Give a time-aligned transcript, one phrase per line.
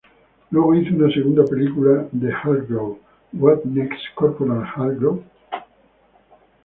[0.49, 2.97] Luego hizo una segunda película de Hargrove,
[3.33, 5.21] What Next, Corporal Hargrove?